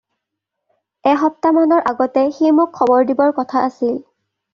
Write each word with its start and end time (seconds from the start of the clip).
এসপ্তাহমানৰ 1.09 1.83
আগতে 1.91 2.23
সি 2.37 2.53
মোক 2.61 2.73
খবৰ 2.79 3.05
দিবৰ 3.13 3.35
কথা 3.41 3.63
আছিল। 3.69 4.01